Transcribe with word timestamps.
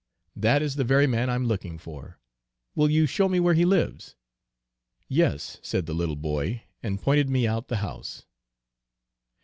"That 0.35 0.63
is 0.63 0.77
the 0.77 0.83
very 0.83 1.05
man 1.05 1.29
I 1.29 1.35
am 1.35 1.45
looking 1.45 1.77
for; 1.77 2.17
will 2.73 2.89
you 2.89 3.05
show 3.05 3.29
me 3.29 3.39
where 3.39 3.53
he 3.53 3.65
lives?" 3.65 4.15
"Yes," 5.07 5.59
said 5.61 5.85
the 5.85 5.93
little 5.93 6.15
boy, 6.15 6.63
and 6.81 6.99
pointed 6.99 7.29
me 7.29 7.45
out 7.45 7.67
the 7.67 7.77
house. 7.85 8.25